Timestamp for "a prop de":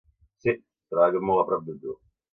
1.43-1.77